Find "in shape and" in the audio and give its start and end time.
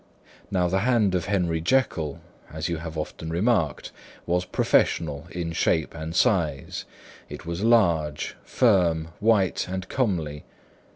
5.29-6.15